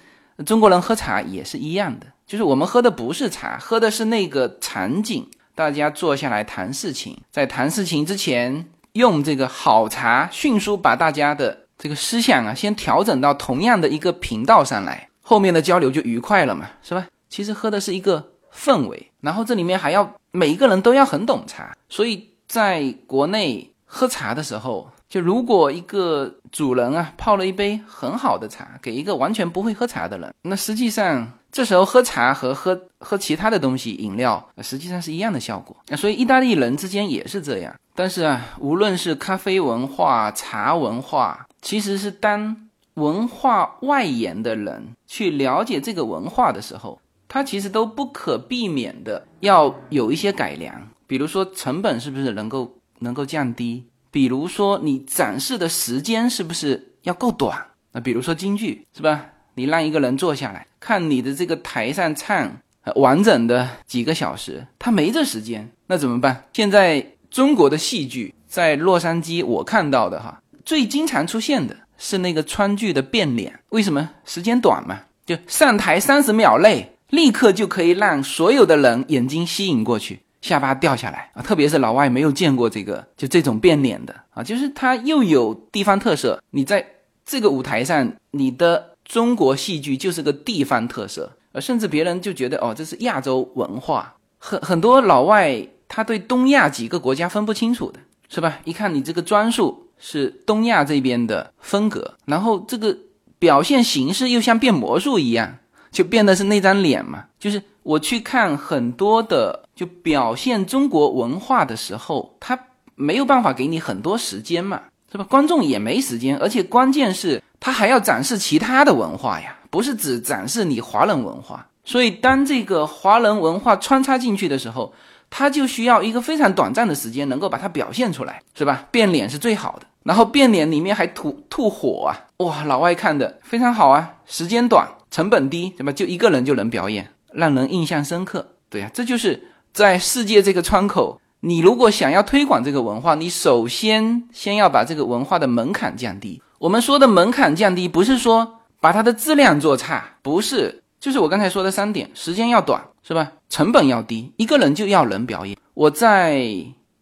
[0.45, 2.07] 中国人喝茶也是一样的。
[2.25, 17.07] 就是我们喝的不是茶，喝的是那个场景，大家坐下来谈事情，在谈事情之前，用这个好茶迅速把大家的这个思想啊，先调整到同样的一个频道上来，后面的交流就愉快了嘛，是吧？
[17.29, 20.13] 其实喝的是一个氛围，然后这里面还要。
[20.33, 35.75] 每一个人都要很懂茶，所以在国内喝茶的时候，就如果一个主人啊泡了一杯很好的茶给一个完全不会喝茶的人，那实际上这时候喝茶和喝喝其他的东西饮料，实际上是一样的效果。
[35.89, 37.75] 那所以意大利人之间也是这样。
[37.93, 46.99] 但是啊，无论是咖啡文化、茶文化，其实是当文化外延的人去了解这个文化的时候。
[47.33, 53.85] 它其实都不可避免的要有一些改良，比如说成本是不是能够能够降低？
[54.11, 57.57] 比如说你展示的时间是不是要够短？
[57.93, 59.27] 那比如说京剧是吧？
[59.55, 62.57] 你让一个人坐下来看你的这个台上唱
[62.95, 66.45] 完整的几个小时，他没这时间，那怎么办？
[66.53, 74.09] 现在中国的戏剧在洛杉矶我看到的哈，最经常出现的是那个川剧的变脸，为什么？
[74.25, 76.87] 时间短嘛，就上台三十秒内。
[77.11, 81.43] 立刻就可以让所有的人眼睛吸引过去，下巴掉下来啊！
[81.43, 86.41] 特别是老外没有见过这个，就这种变脸的啊，就是它又有地方特色。
[86.51, 86.85] 你在
[87.25, 94.15] 这个舞台上，你的中国戏剧就是个地方特色，呃，甚至别人就觉得哦，这是亚洲文化。
[94.37, 98.59] 很很多老外他对东亚几个国家分不清楚的，是吧？
[98.63, 102.97] 一看你这个装束是东亚这边的风格，然后这个
[103.37, 105.57] 表现形式又像变魔术一样，
[105.91, 107.25] 就变的是那张脸嘛。
[107.37, 112.57] 就是我去看很多的就表现中国文化的时候，他
[112.95, 114.83] 没有办法给你很多时间嘛。
[115.11, 115.25] 是吧？
[115.25, 121.65] 观众也没时间，而且关键是他还要展示其他的文化呀，不是只展示你华人文化。
[121.85, 124.93] 所以当这个华人文化穿插进去的时候，
[125.29, 128.85] 他就需要一个非常短暂的时间能够把它表现出来，是吧？
[128.91, 132.11] 变脸是最好的，然后变脸里面还吐吐火啊！
[132.37, 135.91] 哇，老外看的非常好啊，时间短，成本低，对吧？
[135.91, 138.55] 就一个人就能表演，让人印象深刻。
[138.69, 141.21] 对呀，这就是在世界这个窗口。
[141.43, 146.41] 你如果想要推广这个文化，你首先先要把这个文化的门槛降低。
[146.61, 153.31] 我们说的门槛降低，不是说把它的质量做差，不是，就是我刚才说的三点：时间要短，是吧？
[153.49, 155.57] 成本要低，一个人就要能表演。
[155.73, 156.45] 我在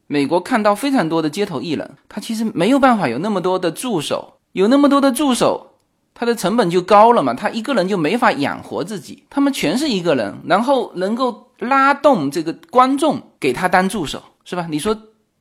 [0.07, 5.71] 美国看到非常多的街头艺人，他其实没有办法有那么多的助手，有那么多的助手，
[6.13, 9.25] 他的成本就高了嘛，他一个人就没法养活自己。
[9.29, 14.23] 他们全是一个人，然后能够拉动这个观众给他当助手。
[14.45, 14.65] 是吧？
[14.67, 14.97] 你说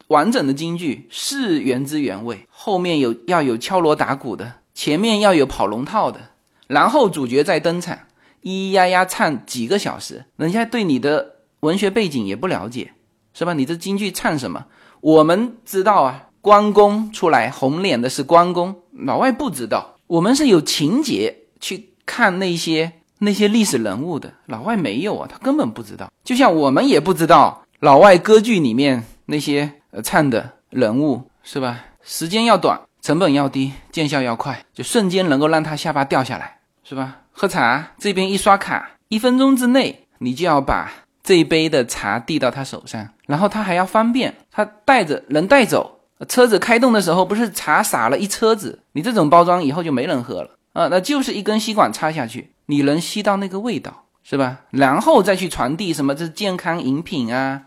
[0.08, 6.18] 完整的京剧是原汁原味，后面有要有敲锣打鼓的，前面要有跑龙套的，
[6.66, 7.96] 然后主角再登场，
[8.42, 12.92] 咿咿呀呀唱几个小时，人家对你的文学背景也不了解，
[13.34, 13.52] 是吧？
[13.52, 14.66] 你这京剧唱什么？
[15.00, 19.96] 我们知道啊，关公出来红脸的是关公，老外不知道。
[20.06, 26.10] 我们是有情节去看那些那些历史人物的，老外没有啊，他根本不知道。
[26.24, 27.62] 就像我们也不知道。
[27.80, 31.84] 老外歌剧里面那些唱的人物是吧？
[32.02, 37.18] 时间要短，成本要低，见效要快，就瞬间能够让他下巴掉下来，是吧？
[37.32, 40.90] 喝茶这边一刷卡，一分钟之内你就要把
[41.22, 46.00] 这一杯的茶递到他手上，然后他还要方便，他带着能带走。
[46.26, 54.62] 车子开动的时候不是茶洒了一车子，你这种包装以后就没人喝了啊，那就是一根吸管插下去，你能吸到那个味道，是吧？
[54.70, 57.62] 然后再去传递什么这健康饮品啊。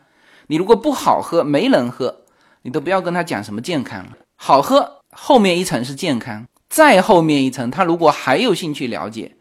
[0.48, 2.20] 你如果不好喝，没人喝，
[2.63, 4.12] 你都不要跟他讲什么健康了。
[4.36, 9.36] 好喝后面一层是健康，再后面一层，他如果还有兴趣了解，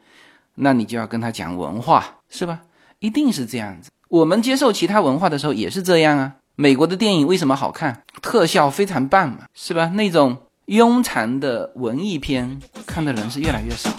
[0.54, 2.61] 那你就要跟他讲文化，是吧？
[2.98, 3.90] 一定是这样子。
[4.09, 6.35] 我们接受其他文化的时候也是这样啊。
[6.56, 8.02] 美国的电影为什么好看？
[8.20, 9.87] 特效非常棒嘛，是吧？
[9.94, 13.90] 那种庸常的文艺片看的人是越来越少。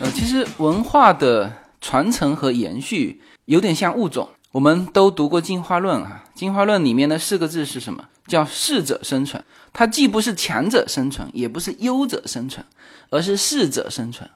[0.00, 6.24] 呃其实文化的传承和延续有点像物种，我们都读过进化论啊。
[6.34, 8.04] 进化论里面的四个字是什么？
[8.28, 9.42] 叫适者生存。
[9.72, 12.64] 它既不是强者生存，也不是优者生存，
[13.10, 14.28] 而是适者生存。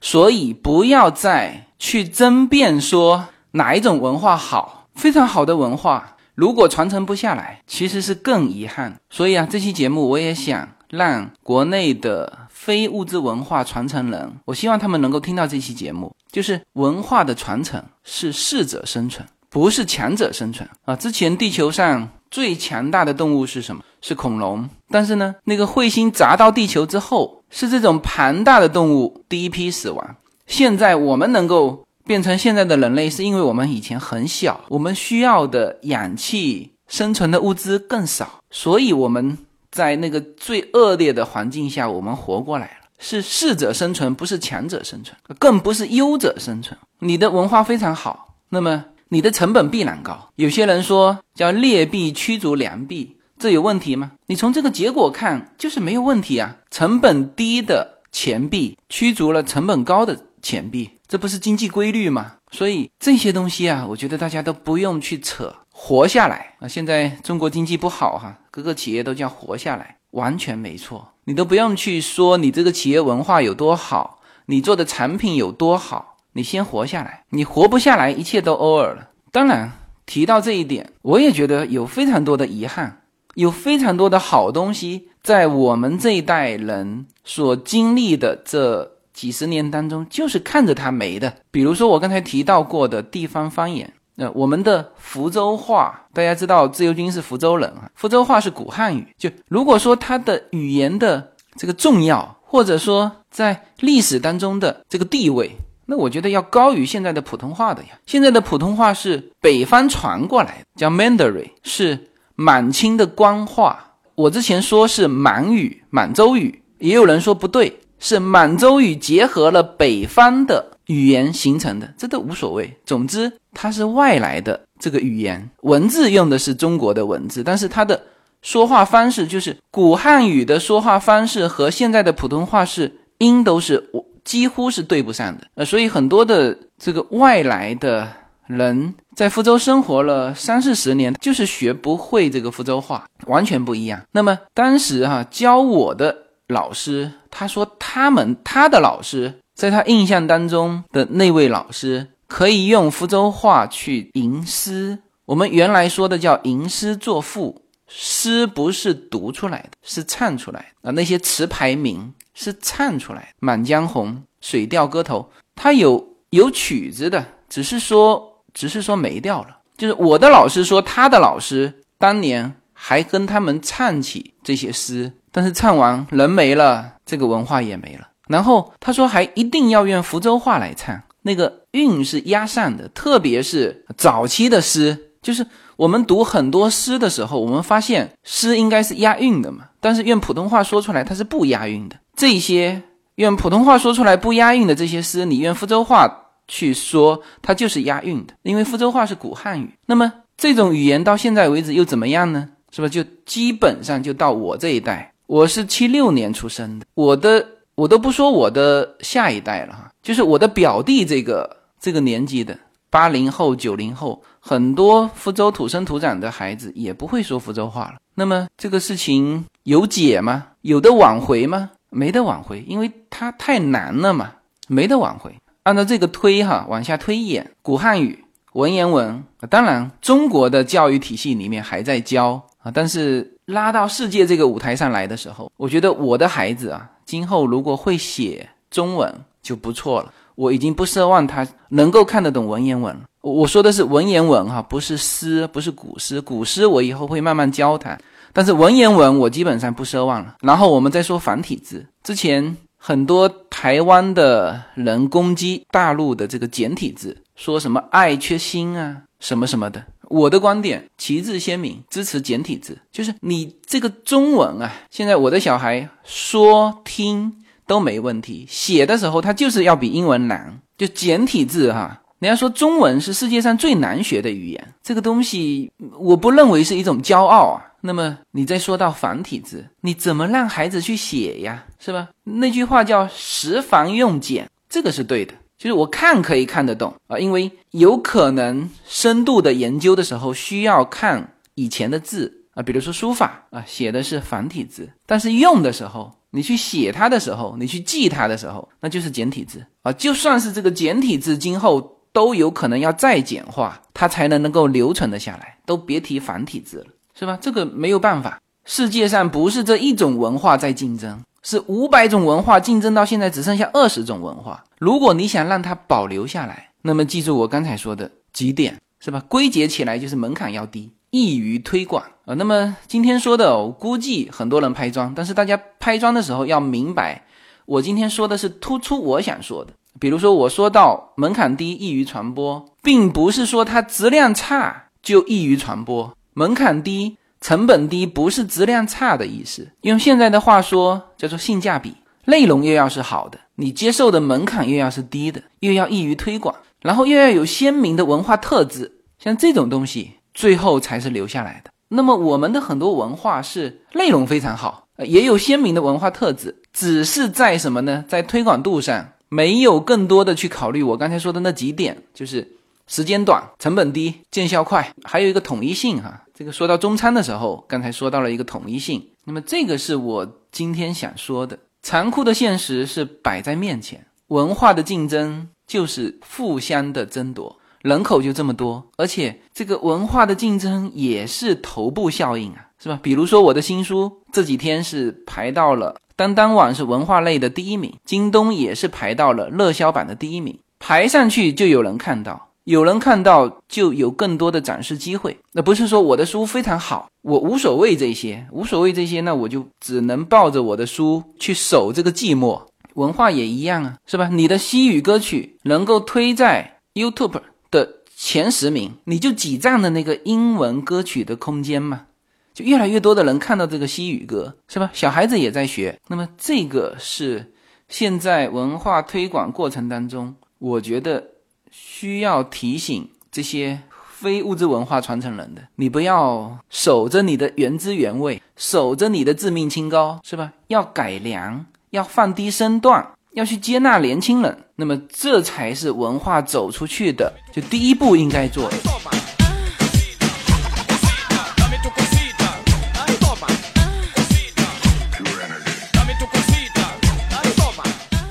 [0.00, 4.86] 所以不要再去争辩说哪一种文化好。
[4.94, 9.00] 非常好的文化，如果传承不下来，其实是更遗憾。
[9.08, 12.49] 所以啊，这期节目我也想让国内的。
[12.60, 16.14] 非物质文化传承人，我希望他们能够听到这期节目。
[16.30, 20.94] 就是文化的传承是适者生存，不是强者生存啊！
[20.94, 23.82] 之前地球上最强大的动物是什么？
[24.02, 24.68] 是恐龙。
[24.90, 30.16] 但是呢，那个彗星砸到地球之后，是这种庞大的动物第一批死亡。
[30.46, 39.38] 现在我们能够变成现在的人类，是因为我们以前很小，我们需要的氧气、生存的物资更少，所以我们。
[39.70, 46.78] 在那个最恶劣的环境下，我们活过来了，是适者生存，不是强者生存，更不是优者生存。
[46.98, 50.30] 你的文化非常好，那么你的成本必然高。
[50.36, 54.12] 有些人说叫劣币驱逐良币，这有问题吗？
[54.26, 56.56] 你从这个结果看，就是没有问题啊。
[56.70, 62.34] 成本低的钱币驱逐了成本高的钱币，这不是经济规律吗？
[62.50, 65.54] 所以这些东西啊，我觉得大家都不用去扯。
[65.82, 66.68] 活下来啊！
[66.68, 71.08] 现在中国经济不好哈，各个企业都叫活下来，完全没错。
[71.24, 77.24] 你都不用去说你这个企业文化有多好，你做的产品有多好，你先活下来。
[77.30, 79.08] 你活不下来，一切都 over 了。
[79.32, 79.72] 当然
[80.04, 83.00] 提到这一点，我也觉得有非常多的遗憾，
[83.34, 91.34] 有非常多的好东西在我们这一代人所经历的这几十年当中，就是看着它没的。
[91.50, 93.90] 比如说我刚才提到过的地方方言。
[94.20, 97.90] 那我们的福州话，大家知道自由军是福州人啊。
[97.94, 105.50] 福州话是古汉语，就如果说它的语言的这个重要，或者说在历史当中的这个地位，
[105.86, 107.88] 那我觉得要高于现在的普通话的呀。
[108.04, 113.94] 现在的普通话是北方传过来的，叫 Mandarin，是满清的官话。
[114.16, 122.76] 我之前说是满语、满洲语，也有人说不对，是满洲语结合了北方的语言形成的，这都无所谓。
[122.84, 128.02] 总之，它是外来的这个语言，文字用的是中国的文字，但是它的
[128.42, 133.88] 说话方式就是古汉语的说话方式和现在的普通话是音都是
[134.24, 135.46] 几乎是对不上的。
[135.54, 138.08] 呃，所以很多的这个外来的
[138.48, 144.00] 人在福州生活了三四十年，就是学不会这个福州话，完全不一样。
[144.10, 146.16] 那么当时哈教我的
[146.48, 157.60] 老师，他说他们他的老师在他印象当中的那位老师可以用福州话去吟诗，我们原来说的叫吟诗作赋。
[157.86, 160.92] 诗不是读出来的，是唱出来的啊！
[160.92, 164.08] 那些词牌名是唱出来的，《满江红》
[164.40, 169.58] 《水调歌头》，它有有曲子的，只是说，只是说没调了。
[169.76, 178.06] 就是我的老师说，他的老师当年还跟他们唱起这些诗，但是唱完人没了，这个文化也没了。
[178.30, 185.46] 然后他说，还一定要用福州话来唱，那个韵是压上的，特别是早期的诗，就是。
[185.80, 191.96] 我们读很多诗的时候，我们发现诗应该是押韵的嘛，但是用普通话说出来它是不押韵的。
[192.14, 192.82] 这些
[193.14, 199.72] 用普通话说出来不押韵的这些诗，你用福州话去说，它就是押韵的，因为福州话是古汉语。
[199.86, 202.46] 那么这种语言到现在为止又怎么样呢？
[202.70, 202.88] 是吧？
[202.88, 207.42] 就基本上就到我这一代，我是七六年出生的，我的
[207.74, 212.56] 我都不说我的下一代了哈，就是我的表弟这个这个年纪的。
[212.92, 217.94] 八零后、九零后，很多福州土生土长的孩子也不会说福州话了。
[218.16, 220.48] 那么这个事情有解吗？
[220.62, 221.70] 有的挽回吗？
[221.90, 224.32] 没得挽回，因为它太难了嘛，
[224.66, 225.32] 没得挽回。
[225.62, 240.12] 按照这个推哈，往下推演，古汉语文言文，当然中国的教育体系里面还在教啊，但是拉到世界这个舞台上来的时候，我觉得我的孩子啊，今后如果会写中文就不错了。
[240.36, 243.00] 我已经不奢望他能够看得懂文言文了。
[243.20, 246.20] 我说的是文言文哈，不是诗，不是古诗。
[246.20, 247.98] 古诗我以后会慢慢教他，
[248.32, 250.36] 但是文言文我基本上不奢望了。
[250.42, 251.84] 然后我们再说繁体字。
[252.04, 259.84] 之前很多台湾的人攻击大陆的这个简体字，说什么爱缺心啊，什么什么的。
[260.10, 262.76] 我的观点旗帜鲜明，支持简体字。
[262.92, 267.32] 就是你这个中文啊，现在我的小孩说听。
[267.66, 272.02] 都没问题，写的时候他就是要比英文难，就简体字哈。
[272.18, 277.62] 人家说中文是世界上最难学的语言，这个东西我不认为是一种骄傲啊。
[277.82, 281.64] 那么你再说到繁体字，你怎么让孩子去写呀？
[281.78, 282.08] 是吧？
[282.24, 285.32] 那句话叫“识繁用简”，这个是对的。
[285.60, 296.10] 就是我看可以看得懂啊，因为有可能深度的研究的时候需要看以前的字啊，比如说书法啊，写的是繁体字，但是用的时候。
[296.32, 299.92] 你去写它的时候，你去记它的时候，那就是简体字啊。
[299.94, 305.58] 就算是这个简体字，今后都有可能要再简化，它才能能够留存的下来。
[305.66, 306.86] 都别提繁体字了，
[307.18, 307.36] 是吧？
[307.40, 308.40] 这个没有办法。
[308.64, 314.64] 世界上不是这一种文化在竞争，是五百种文化竞争到现在只剩下二十种文化。
[314.78, 319.22] 如果你想让它保留下来，那么记住我刚才说的几点，是吧？
[319.28, 320.92] 归结起来就是门槛要低。
[321.10, 322.34] 易于推广啊。
[322.34, 327.24] 那么今天说的，我估计很多人拍砖，但是大家拍砖的时候要明白，
[327.66, 329.72] 我今天说的是突出我想说的。
[329.98, 336.16] 比如说我说到门槛低，易于传播，并不是说它质量差就易于传播。
[336.32, 339.68] 门槛低、成本低不是质量差的意思。
[339.82, 341.94] 用现在的话说，叫做性价比。
[342.26, 350.12] 内容又要是好的，你接受的门槛又要是低的，又要易于推广，然后又要有鲜明的文化特质，像这种东西。
[350.32, 351.70] 最后才是留下来的。
[351.88, 358.04] 那么我们的很多文化是内容非常好，也有鲜明的文化特质，只是在什么呢？
[358.06, 362.48] 在推广度上没有更多的去考虑我刚才说的那几点，就是
[362.86, 366.22] 时间短、成本低、见效快，还有一个统一性哈。
[366.40, 369.06] 这个说到中餐的时候，刚才说到了一个统一性。
[369.24, 377.54] 那么这个是我今天想说的，残酷的现实是摆在面前，文化的竞争就是互相的争夺。
[377.82, 382.98] 人口就这么多，而且这个文化的竞争也是头部效应啊，是吧？
[383.02, 395.36] 比如说我的新书这几天是排到了当当网是文化类的第一名，京东也是排到了热销榜的第一名，排上去就有人看到，有人看到就有更多的展示机会。
[395.52, 402.62] 那不是说我的书非常好，我无所谓这些，无所谓这些，那我就只能抱着我的书去守这个寂寞。
[402.94, 404.28] 文化也一样啊，是吧？
[404.32, 407.40] 你的西语歌曲能够推在 YouTube
[407.70, 412.06] 的前十名，你就挤占了那个英文歌曲的空间嘛，
[412.52, 414.90] 就越来越多的人看到这个西语歌，是吧？
[414.92, 417.52] 小孩子也在学，那么这个是
[417.88, 421.29] 现在文化推广过程当中，我觉得
[421.70, 423.80] 需要提醒这些。
[424.20, 430.52] 非物质文化传承人的，你不要守着你的原汁原味，守着你的自命清高，是吧？
[430.66, 438.76] 要改良，要放低身段，要去接纳年轻人，那么这才是文化走出去的，就第一步应该做的。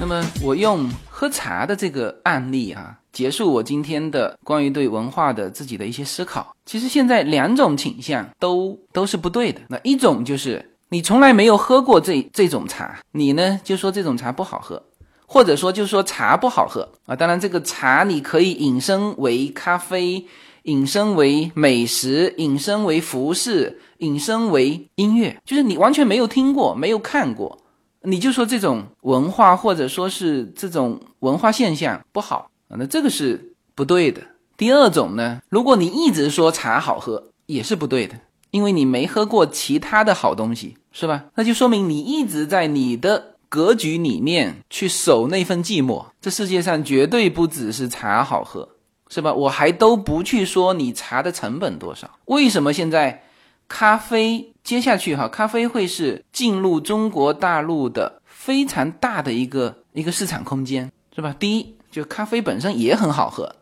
[0.10, 2.96] 么我用喝茶的这个案例啊。
[3.12, 6.56] 结束我今天的关于对文化的自己的一些思考。
[6.66, 9.60] 其实现在两种倾向都都是不对的。
[9.68, 14.82] 那一种就是你从来没有喝过这这种茶，你呢就说这种茶不好喝，
[15.26, 17.16] 或者说就说茶不好喝啊。
[17.16, 20.24] 当然这个茶你可以引申为咖啡，
[20.64, 27.58] 引申为美食，引申为服饰，引申为音乐，就是你完全没有听过，没有看过，
[28.04, 32.50] 你就说这种文化或者说是这种文化现象不好。
[32.70, 34.22] 啊，那这个是不对的。
[34.56, 38.16] 第二种呢，如果你一直说茶好喝，也是不对的，
[38.52, 41.26] 因为你没喝过其他的好东西，是吧？
[41.36, 46.06] 那就说明你一直在你的格局里面去守那份寂寞。
[46.22, 48.70] 这世界上绝对不只是茶好喝，
[49.10, 49.34] 是吧？
[49.34, 52.12] 我还都不去说你茶的成本多少。
[52.26, 53.24] 为什么现在
[53.70, 61.34] 咖啡接下去哈，咖啡会是进入中国大陆的非常大的一个一个市场空间，是吧？
[61.40, 61.76] 第一。
[61.92, 63.56] 就咖啡本身也很好喝，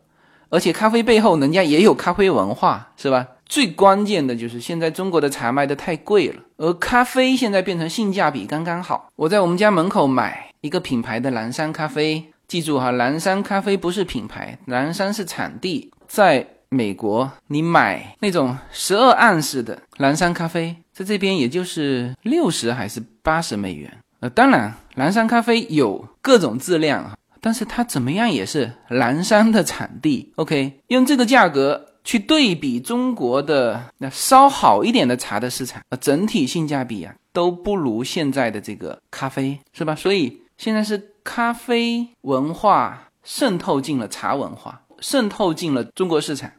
[0.50, 3.26] 而且咖啡背后人家也有咖啡文化，是吧？
[3.46, 9.10] 最关键的就是现在中国的茶卖的太贵了，而咖啡现在变成性价比刚刚好。
[9.16, 15.90] 我在我们家门口买一个品牌的蓝山咖啡，记住哈，蓝山咖啡不是品牌，蓝山是产地。
[16.06, 23.92] 在美国，你买那种十二盎司的蓝山咖啡，在这边也就是六十还是八十美元。
[24.20, 27.16] 呃，当然，蓝山咖啡有各种质量啊。
[27.40, 39.96] 但是它怎么样也是蓝山的产地，OK，用这个价格去对比中国的那稍好一点的茶的市场，呃，整体性价比啊都不如现在的这个咖啡，是吧？
[39.96, 46.52] 所以现在是咖啡文化渗透进了茶文化，渗透进了中国市场，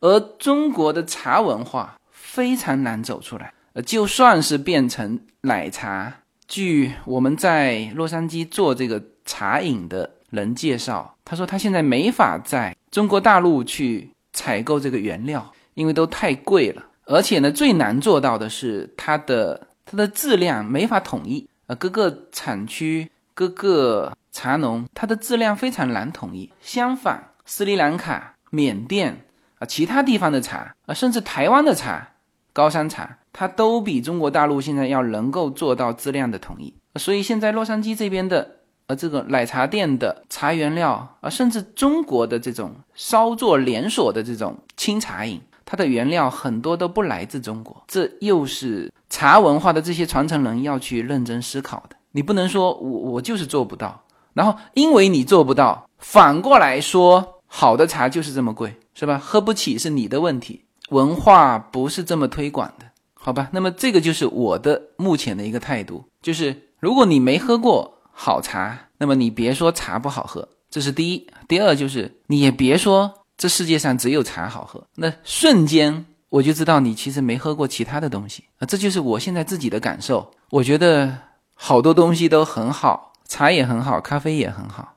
[0.00, 3.52] 而中国的茶文化非常难走出来。
[3.72, 6.12] 呃，就算是变成奶茶，
[6.48, 9.02] 据我们在洛杉矶做这个。
[9.26, 16.84] 茶饮的人介绍，他说他现在没法在中国大陆去采购这个原料，因为都太贵了。
[17.04, 26.50] 而且呢，最难做到的是它的它的质量没法统一呃，各个产区、各个茶农，它的质量非常难统一。
[26.60, 29.24] 相反，斯里兰卡、缅甸
[29.60, 32.08] 啊，其他地方的茶啊，甚至台湾的茶、
[32.52, 36.74] 高山茶，它都比中国大陆现在要能够做到质量的统一。
[36.96, 38.56] 所以现在洛杉矶这边的。
[38.90, 47.80] 呃这个奶茶店的茶原料啊，甚至中国的这种稍作连锁的这种清茶饮，它的原料很多都不来自中国。
[47.86, 51.94] 这又是茶文化的这些传承人要去认真思考的。
[52.10, 54.02] 你不能说我我就是做不到，
[54.34, 59.18] 然后因为你做不到，反过来说好的茶就是这么贵，是吧？
[59.18, 60.66] 喝不起是你的问题。
[60.90, 62.84] 文化不是这么推广的，
[63.14, 63.48] 好吧？
[63.52, 67.96] 那么这个就是我的目前的一个态度，就是如果你没喝过。
[68.12, 71.26] 好茶，那么你别说茶不好喝，这是第一。
[71.48, 78.66] 第二就是你也别说这世界上只有茶好喝，那瞬间我就知道你其实没喝过其他的东西啊。
[78.66, 80.30] 这就是我现在自己的感受。
[80.50, 81.16] 我觉得
[81.54, 84.96] 好多东西都很好，茶也很好，咖啡也很好，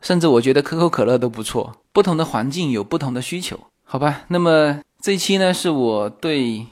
[0.00, 1.76] 甚至我觉得可口可乐都不错。
[1.92, 4.22] 不同的环境有不同的需求，好吧？
[4.28, 6.66] 那么这一期呢，是我对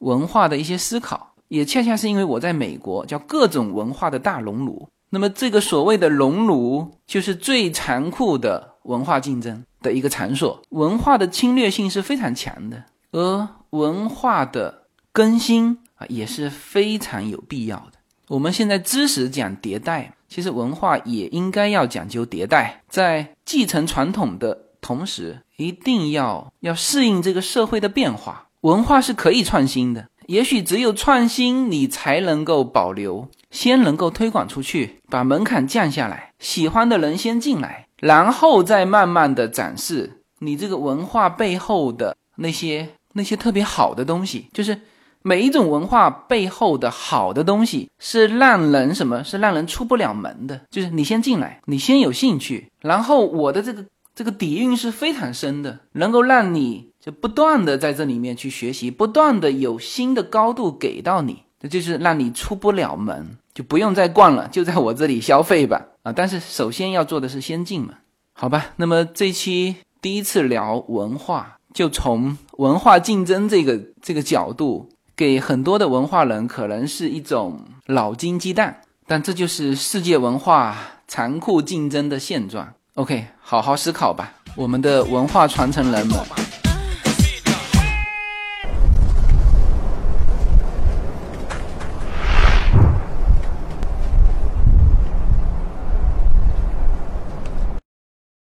[0.00, 4.88] 文化的一些思考，也恰恰是因为我在美国叫各种文化的大熔炉。
[5.08, 10.60] 那么，这个所谓的熔炉，就是最残酷的文化竞争的一个场所。
[10.70, 17.92] 文化的侵略性是非常强的，而文化的更新啊，也是非常有必要的。
[18.28, 28.48] 我们现在知识讲迭代，其实文化也应该要讲究迭代，在继承传统的同时，一定要要适应这个社会的变化。
[28.62, 33.28] 文化是可以创新的，也许只有创新，你才能够保留。
[33.50, 44.48] 先能够推广出去，把门槛降下来，喜欢的人先进来，然后再慢慢的展示你这个文化背后的那些那些特别好的东西。
[44.52, 44.78] 就是
[45.26, 49.24] 每一种文化背后的好的东西是让人什么？
[49.24, 50.60] 是让人出不了门的。
[50.70, 65.86] 就是你先进来，你先有兴趣，然后我的这个这个底蕴是非常深的，能够让你就不断的在这里面去学习，不断的有新的高度给到你，这就是让你出不了门，就不用再逛了，就在我这里消费吧。
[66.04, 67.94] 啊，但是首先要做的是先进嘛，
[68.32, 68.66] 好吧？
[68.76, 74.88] 那么这期第一次聊文化，就从文化竞争这个这个角度。
[75.16, 80.76] 给很多的文化人可能是一种老金鸡蛋，但这就是世界文化
[81.08, 82.74] 残酷竞争的现状。
[82.96, 86.18] OK，好好思考吧，我们的文化传承人们。